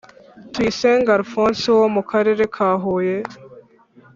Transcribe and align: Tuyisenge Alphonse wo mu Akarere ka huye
Tuyisenge 0.51 1.09
Alphonse 1.17 1.67
wo 1.79 1.87
mu 1.93 2.01
Akarere 2.05 2.43
ka 2.55 2.69
huye 2.81 3.17